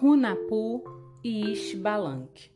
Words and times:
Runapu 0.00 0.84
e 1.24 1.50
Ixbalanque. 1.50 2.52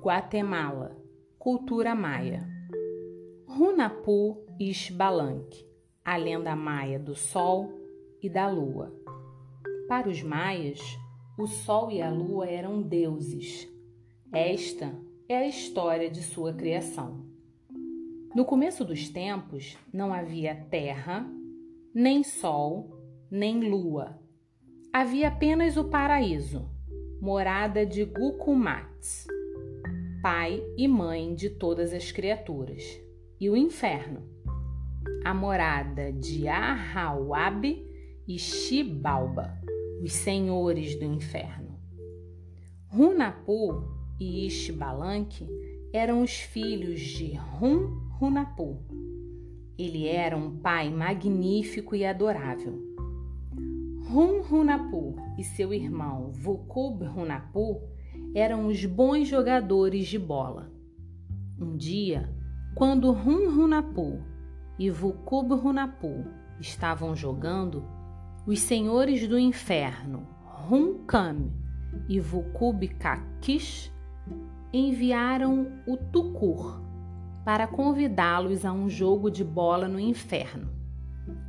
Guatemala, 0.00 0.96
cultura 1.38 1.94
maia. 1.94 2.48
Runapu 3.46 4.42
e 4.58 4.70
Ixbalanque, 4.70 5.66
a 6.02 6.16
lenda 6.16 6.56
maia 6.56 6.98
do 6.98 7.14
sol 7.14 7.70
e 8.22 8.30
da 8.30 8.48
lua. 8.48 8.98
Para 9.86 10.08
os 10.08 10.22
maias, 10.22 10.80
o 11.38 11.46
sol 11.46 11.90
e 11.90 12.00
a 12.00 12.10
lua 12.10 12.46
eram 12.46 12.80
deuses. 12.80 13.68
Esta 14.32 14.98
é 15.28 15.36
a 15.36 15.46
história 15.46 16.10
de 16.10 16.22
sua 16.22 16.54
criação. 16.54 17.26
No 18.34 18.46
começo 18.46 18.86
dos 18.86 19.10
tempos, 19.10 19.76
não 19.92 20.14
havia 20.14 20.54
terra, 20.70 21.30
nem 21.92 22.24
sol, 22.24 22.88
nem 23.30 23.68
lua. 23.68 24.23
Havia 24.96 25.26
apenas 25.26 25.76
o 25.76 25.82
paraíso, 25.82 26.70
morada 27.20 27.84
de 27.84 28.04
Gukumats, 28.04 29.26
pai 30.22 30.62
e 30.76 30.86
mãe 30.86 31.34
de 31.34 31.50
todas 31.50 31.92
as 31.92 32.12
criaturas, 32.12 32.80
e 33.40 33.50
o 33.50 33.56
inferno, 33.56 34.22
a 35.24 35.34
morada 35.34 36.12
de 36.12 36.46
Ahawab 36.46 37.66
e 38.28 38.38
Shibalba, 38.38 39.60
os 40.00 40.12
senhores 40.12 40.94
do 40.94 41.04
inferno. 41.04 41.76
Runapu 42.86 43.82
e 44.20 44.46
Ishbalanque 44.46 45.48
eram 45.92 46.22
os 46.22 46.38
filhos 46.38 47.00
de 47.00 47.34
Rum 47.34 48.10
Runapu. 48.12 48.78
Ele 49.76 50.06
era 50.06 50.36
um 50.36 50.56
pai 50.56 50.88
magnífico 50.88 51.96
e 51.96 52.06
adorável. 52.06 52.93
Rum 54.06 54.42
Runapu 54.42 55.16
e 55.38 55.42
seu 55.42 55.72
irmão 55.72 56.30
Vukub 56.30 57.02
Runapu 57.04 57.80
eram 58.34 58.66
os 58.66 58.84
bons 58.84 59.26
jogadores 59.26 60.06
de 60.06 60.18
bola. 60.18 60.70
Um 61.58 61.74
dia, 61.74 62.28
quando 62.74 63.10
Rum 63.12 63.56
Runapu 63.56 64.22
e 64.78 64.90
Vukub 64.90 65.54
Runapu 65.54 66.26
estavam 66.60 67.16
jogando, 67.16 67.82
os 68.46 68.60
senhores 68.60 69.26
do 69.26 69.38
inferno, 69.38 70.28
Runkam 70.44 71.50
e 72.06 72.20
Vukub 72.20 72.86
Kakish, 72.86 73.90
enviaram 74.72 75.82
o 75.86 75.96
Tukur 75.96 76.82
para 77.44 77.66
convidá-los 77.66 78.64
a 78.64 78.72
um 78.72 78.88
jogo 78.88 79.30
de 79.30 79.42
bola 79.42 79.88
no 79.88 79.98
inferno. 79.98 80.70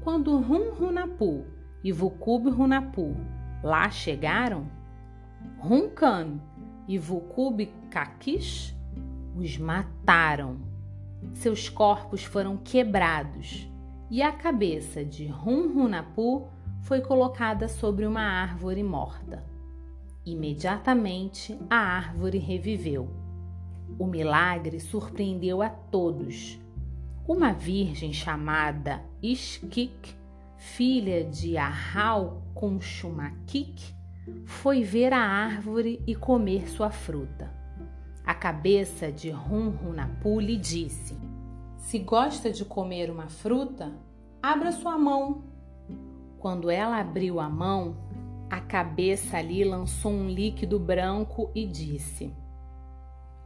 Quando 0.00 0.38
Rum 0.38 0.70
Runapu 0.72 1.57
e 1.82 1.92
Vukub 1.92 2.48
Runapu 2.50 3.14
lá 3.62 3.90
chegaram, 3.90 4.66
Runkan 5.58 6.40
e 6.86 6.98
Vukub 6.98 7.66
Kakish 7.90 8.76
os 9.36 9.56
mataram. 9.58 10.58
Seus 11.34 11.68
corpos 11.68 12.24
foram 12.24 12.56
quebrados 12.56 13.68
e 14.10 14.22
a 14.22 14.32
cabeça 14.32 15.04
de 15.04 15.26
Rum 15.26 15.72
Runapu 15.74 16.48
foi 16.82 17.00
colocada 17.00 17.68
sobre 17.68 18.06
uma 18.06 18.22
árvore 18.22 18.82
morta. 18.82 19.44
Imediatamente 20.24 21.58
a 21.68 21.76
árvore 21.76 22.38
reviveu. 22.38 23.08
O 23.98 24.06
milagre 24.06 24.78
surpreendeu 24.80 25.60
a 25.62 25.68
todos. 25.68 26.58
Uma 27.26 27.52
virgem 27.52 28.12
chamada 28.12 29.02
Ishkik, 29.22 30.14
filha 30.58 31.24
de 31.24 31.56
Ahau 31.56 32.42
com 32.52 32.78
Shumakik, 32.78 33.94
foi 34.44 34.82
ver 34.82 35.14
a 35.14 35.20
árvore 35.20 36.02
e 36.06 36.14
comer 36.14 36.68
sua 36.68 36.90
fruta. 36.90 37.50
A 38.26 38.34
cabeça 38.34 39.10
de 39.10 39.30
Runrunapu 39.30 40.38
lhe 40.38 40.58
disse: 40.58 41.16
Se 41.78 41.98
gosta 41.98 42.52
de 42.52 42.64
comer 42.64 43.10
uma 43.10 43.28
fruta, 43.28 43.90
abra 44.42 44.70
sua 44.70 44.98
mão. 44.98 45.44
Quando 46.38 46.70
ela 46.70 47.00
abriu 47.00 47.40
a 47.40 47.48
mão, 47.48 47.96
a 48.50 48.60
cabeça 48.60 49.38
ali 49.38 49.64
lançou 49.64 50.12
um 50.12 50.28
líquido 50.28 50.78
branco 50.78 51.50
e 51.54 51.66
disse: 51.66 52.30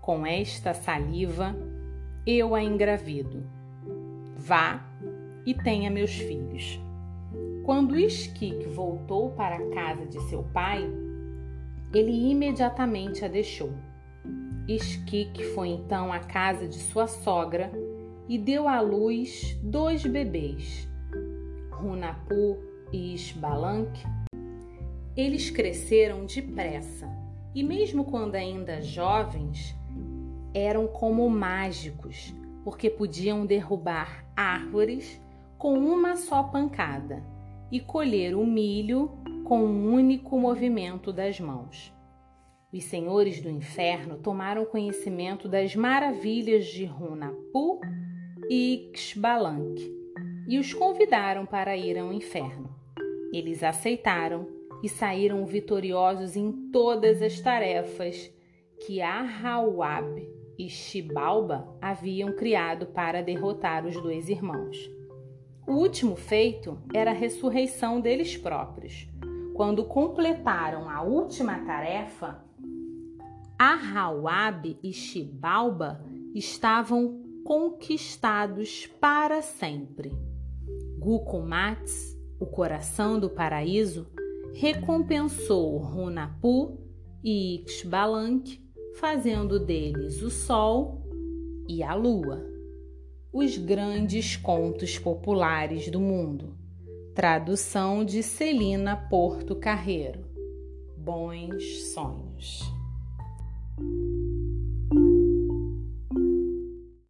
com 0.00 0.26
esta 0.26 0.72
saliva 0.72 1.54
eu 2.26 2.54
a 2.54 2.62
engravido. 2.62 3.44
Vá 4.36 4.82
e 5.44 5.54
tenha 5.54 5.90
meus 5.90 6.12
filhos. 6.12 6.80
Quando 7.70 7.96
Ishkik 7.96 8.66
voltou 8.70 9.30
para 9.30 9.54
a 9.54 9.70
casa 9.70 10.04
de 10.04 10.20
seu 10.22 10.42
pai, 10.42 10.84
ele 11.94 12.28
imediatamente 12.28 13.24
a 13.24 13.28
deixou. 13.28 13.72
Ishkik 14.66 15.44
foi 15.54 15.68
então 15.68 16.12
à 16.12 16.18
casa 16.18 16.66
de 16.66 16.74
sua 16.74 17.06
sogra 17.06 17.70
e 18.28 18.36
deu 18.36 18.66
à 18.66 18.80
luz 18.80 19.56
dois 19.62 20.04
bebês, 20.04 20.88
Runapu 21.70 22.58
e 22.92 23.14
Ishbalank. 23.14 24.02
Eles 25.16 25.48
cresceram 25.48 26.26
depressa 26.26 27.08
e, 27.54 27.62
mesmo 27.62 28.04
quando 28.04 28.34
ainda 28.34 28.82
jovens, 28.82 29.76
eram 30.52 30.88
como 30.88 31.30
mágicos, 31.30 32.34
porque 32.64 32.90
podiam 32.90 33.46
derrubar 33.46 34.24
árvores 34.36 35.22
com 35.56 35.78
uma 35.78 36.16
só 36.16 36.42
pancada 36.42 37.22
e 37.70 37.80
colher 37.80 38.34
o 38.34 38.46
milho 38.46 39.10
com 39.44 39.64
um 39.64 39.92
único 39.92 40.38
movimento 40.38 41.12
das 41.12 41.40
mãos. 41.40 41.92
Os 42.72 42.84
senhores 42.84 43.40
do 43.40 43.50
inferno 43.50 44.18
tomaram 44.18 44.64
conhecimento 44.64 45.48
das 45.48 45.74
maravilhas 45.74 46.66
de 46.66 46.84
Runapu 46.84 47.80
e 48.48 48.92
Xbalanque 48.94 49.92
e 50.48 50.58
os 50.58 50.72
convidaram 50.72 51.44
para 51.44 51.76
ir 51.76 51.98
ao 51.98 52.12
inferno. 52.12 52.70
Eles 53.32 53.62
aceitaram 53.62 54.46
e 54.82 54.88
saíram 54.88 55.44
vitoriosos 55.44 56.36
em 56.36 56.70
todas 56.70 57.20
as 57.22 57.40
tarefas 57.40 58.32
que 58.86 59.00
Ahawab 59.00 60.26
e 60.58 60.68
Xibalba 60.68 61.76
haviam 61.80 62.34
criado 62.34 62.86
para 62.86 63.22
derrotar 63.22 63.84
os 63.86 64.00
dois 64.00 64.28
irmãos. 64.28 64.99
O 65.70 65.74
último 65.74 66.16
feito 66.16 66.76
era 66.92 67.12
a 67.12 67.14
ressurreição 67.14 68.00
deles 68.00 68.36
próprios. 68.36 69.06
Quando 69.54 69.84
completaram 69.84 70.90
a 70.90 71.00
última 71.00 71.60
tarefa, 71.60 72.44
Ahawab 73.56 74.76
e 74.82 74.92
Xibalba 74.92 76.04
estavam 76.34 77.22
conquistados 77.44 78.88
para 79.00 79.42
sempre. 79.42 80.10
Gukumats, 80.98 82.18
o 82.40 82.46
coração 82.46 83.20
do 83.20 83.30
paraíso, 83.30 84.08
recompensou 84.52 85.78
Runapu 85.78 86.80
e 87.22 87.62
Ixbalanque 87.62 88.60
fazendo 88.96 89.60
deles 89.60 90.20
o 90.20 90.30
Sol 90.30 91.06
e 91.68 91.80
a 91.80 91.94
Lua, 91.94 92.44
os 93.32 93.56
grandes 93.56 94.36
contos 94.36 94.98
populares 94.98 95.88
do 95.88 96.00
mundo. 96.00 96.56
Tradução 97.14 98.04
de 98.04 98.22
Celina 98.22 98.96
Porto 98.96 99.54
Carreiro. 99.54 100.24
Bons 100.96 101.92
sonhos. 101.92 102.62